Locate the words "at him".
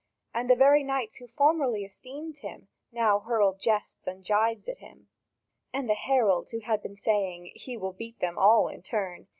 4.67-5.09